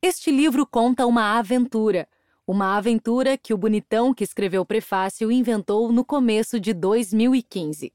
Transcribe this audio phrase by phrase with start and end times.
[0.00, 2.08] Este livro conta uma aventura.
[2.46, 7.92] Uma aventura que o bonitão que escreveu o prefácio inventou no começo de 2015.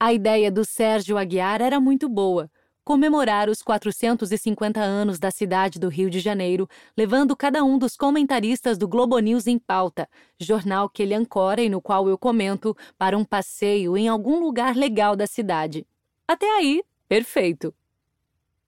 [0.00, 2.50] A ideia do Sérgio Aguiar era muito boa
[2.82, 8.76] comemorar os 450 anos da cidade do Rio de Janeiro, levando cada um dos comentaristas
[8.76, 10.06] do Globo News em pauta,
[10.38, 14.76] jornal que ele ancora e no qual eu comento, para um passeio em algum lugar
[14.76, 15.86] legal da cidade.
[16.28, 17.74] Até aí, perfeito.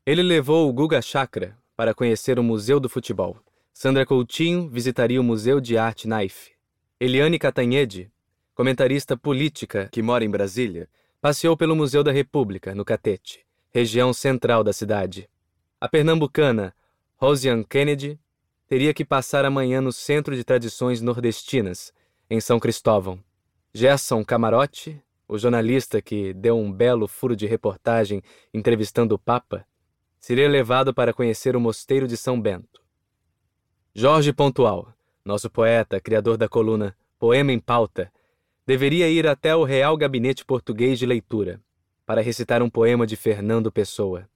[0.07, 3.37] Ele levou o Guga Chakra para conhecer o Museu do Futebol.
[3.73, 6.53] Sandra Coutinho visitaria o Museu de Arte Knife.
[6.99, 8.11] Eliane Catanhede,
[8.55, 10.89] comentarista política que mora em Brasília,
[11.21, 15.29] passeou pelo Museu da República, no Catete região central da cidade.
[15.79, 16.75] A pernambucana
[17.17, 18.19] Rosian Kennedy
[18.67, 21.93] teria que passar a manhã no Centro de Tradições Nordestinas,
[22.31, 23.23] em São Cristóvão.
[23.75, 24.99] Gerson Camarote,
[25.29, 28.23] o jornalista que deu um belo furo de reportagem
[28.55, 29.67] entrevistando o Papa,
[30.27, 32.83] seria levado para conhecer o Mosteiro de São Bento.
[33.95, 34.93] Jorge Pontual,
[35.25, 38.13] nosso poeta, criador da coluna Poema em Pauta,
[38.67, 41.61] deveria ir até o Real Gabinete Português de Leitura,
[42.05, 44.29] para recitar um poema de Fernando Pessoa.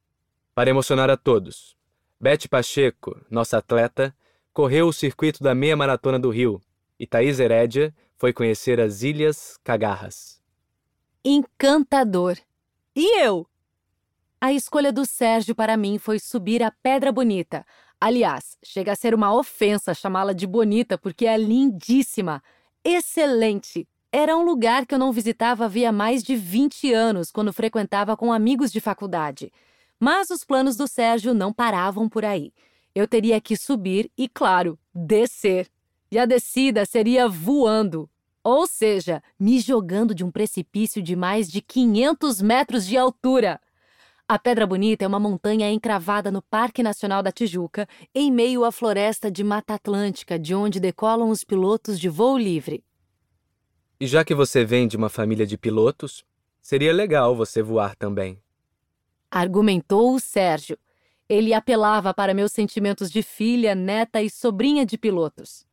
[0.55, 1.77] Para emocionar a todos,
[2.20, 4.15] Bete Pacheco, nossa atleta,
[4.53, 6.62] correu o circuito da meia maratona do Rio
[7.00, 10.41] e Thaís Herédia foi conhecer as Ilhas Cagarras.
[11.25, 12.39] Encantador!
[12.95, 13.50] E eu?
[14.41, 17.67] A escolha do Sérgio para mim foi subir a Pedra Bonita.
[18.01, 22.43] Aliás, chega a ser uma ofensa chamá-la de bonita porque é lindíssima,
[22.83, 28.17] excelente, era um lugar que eu não visitava havia mais de 20 anos, quando frequentava
[28.17, 29.53] com amigos de faculdade.
[30.01, 32.53] Mas os planos do Sérgio não paravam por aí.
[32.93, 35.69] Eu teria que subir e, claro, descer.
[36.11, 38.11] E a descida seria voando.
[38.43, 43.61] Ou seja, me jogando de um precipício de mais de 500 metros de altura.
[44.31, 48.70] A Pedra Bonita é uma montanha encravada no Parque Nacional da Tijuca, em meio à
[48.70, 52.84] floresta de Mata Atlântica, de onde decolam os pilotos de voo livre.
[53.98, 56.25] E já que você vem de uma família de pilotos,
[56.62, 58.41] seria legal você voar também.
[59.28, 60.78] Argumentou o Sérgio.
[61.28, 65.66] Ele apelava para meus sentimentos de filha, neta e sobrinha de pilotos.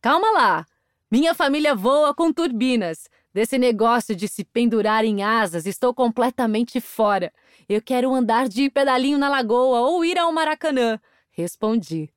[0.00, 0.66] Calma lá!
[1.08, 3.08] Minha família voa com turbinas.
[3.34, 7.32] Desse negócio de se pendurar em asas, estou completamente fora.
[7.68, 11.00] Eu quero andar de pedalinho na lagoa ou ir ao Maracanã.
[11.32, 12.08] Respondi.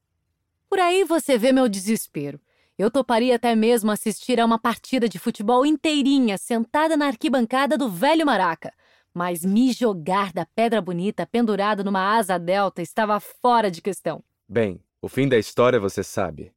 [0.70, 2.40] Por aí você vê meu desespero.
[2.78, 7.90] Eu toparia até mesmo assistir a uma partida de futebol inteirinha sentada na arquibancada do
[7.90, 8.72] velho Maraca.
[9.12, 14.24] Mas me jogar da Pedra Bonita pendurado numa asa delta estava fora de questão.
[14.48, 16.54] Bem, o fim da história você sabe.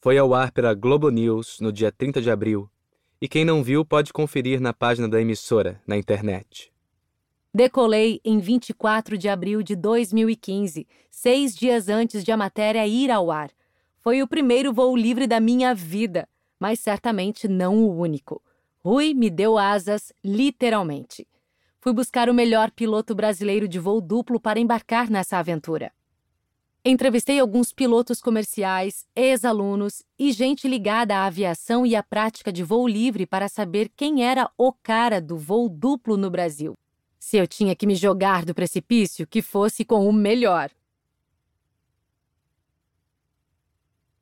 [0.00, 2.70] Foi ao ar pela Globo News no dia 30 de abril,
[3.20, 6.72] e quem não viu pode conferir na página da emissora, na internet.
[7.52, 13.30] Decolei em 24 de abril de 2015, seis dias antes de a matéria ir ao
[13.30, 13.50] ar.
[14.00, 16.28] Foi o primeiro voo livre da minha vida,
[16.58, 18.40] mas certamente não o único.
[18.82, 21.28] Rui me deu asas, literalmente.
[21.80, 25.92] Fui buscar o melhor piloto brasileiro de voo duplo para embarcar nessa aventura.
[26.82, 32.88] Entrevistei alguns pilotos comerciais, ex-alunos e gente ligada à aviação e à prática de voo
[32.88, 36.78] livre para saber quem era o cara do voo duplo no Brasil.
[37.18, 40.70] Se eu tinha que me jogar do precipício, que fosse com o melhor.